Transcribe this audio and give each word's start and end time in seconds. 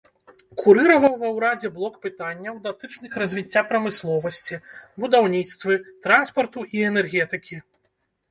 Курыраваў 0.59 1.13
ва 1.23 1.29
ўрадзе 1.33 1.69
блок 1.75 1.97
пытанняў, 2.05 2.55
датычных 2.67 3.11
развіцця 3.23 3.61
прамысловасці, 3.71 4.55
будаўніцтвы, 5.03 5.73
транспарту 6.07 6.59
і 6.79 6.85
энергетыкі. 6.89 7.55